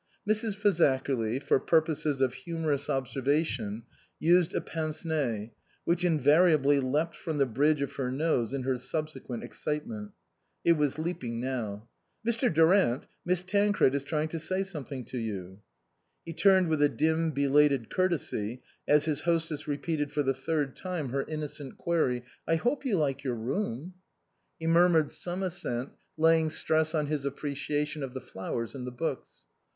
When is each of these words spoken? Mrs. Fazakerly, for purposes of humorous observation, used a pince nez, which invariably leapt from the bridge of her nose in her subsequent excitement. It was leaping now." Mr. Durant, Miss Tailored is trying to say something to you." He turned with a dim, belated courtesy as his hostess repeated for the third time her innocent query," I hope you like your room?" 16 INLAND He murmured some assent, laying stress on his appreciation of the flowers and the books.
Mrs. 0.27 0.57
Fazakerly, 0.57 1.37
for 1.39 1.59
purposes 1.59 2.21
of 2.21 2.33
humorous 2.33 2.89
observation, 2.89 3.83
used 4.17 4.55
a 4.55 4.59
pince 4.59 5.05
nez, 5.05 5.49
which 5.85 6.03
invariably 6.03 6.79
leapt 6.79 7.15
from 7.15 7.37
the 7.37 7.45
bridge 7.45 7.83
of 7.83 7.91
her 7.97 8.11
nose 8.11 8.51
in 8.51 8.63
her 8.63 8.79
subsequent 8.79 9.43
excitement. 9.43 10.09
It 10.65 10.71
was 10.71 10.97
leaping 10.97 11.39
now." 11.39 11.87
Mr. 12.27 12.51
Durant, 12.51 13.03
Miss 13.23 13.43
Tailored 13.43 13.93
is 13.93 14.03
trying 14.03 14.27
to 14.29 14.39
say 14.39 14.63
something 14.63 15.05
to 15.05 15.19
you." 15.19 15.59
He 16.25 16.33
turned 16.33 16.67
with 16.67 16.81
a 16.81 16.89
dim, 16.89 17.29
belated 17.29 17.91
courtesy 17.91 18.63
as 18.87 19.05
his 19.05 19.21
hostess 19.21 19.67
repeated 19.67 20.11
for 20.11 20.23
the 20.23 20.33
third 20.33 20.75
time 20.75 21.09
her 21.09 21.21
innocent 21.27 21.77
query," 21.77 22.23
I 22.47 22.55
hope 22.55 22.85
you 22.85 22.97
like 22.97 23.23
your 23.23 23.35
room?" 23.35 23.77
16 23.93 23.93
INLAND 23.93 23.93
He 24.61 24.65
murmured 24.65 25.11
some 25.11 25.43
assent, 25.43 25.89
laying 26.17 26.49
stress 26.49 26.95
on 26.95 27.05
his 27.05 27.23
appreciation 27.23 28.01
of 28.01 28.15
the 28.15 28.19
flowers 28.21 28.73
and 28.73 28.87
the 28.87 28.91
books. 28.91 29.29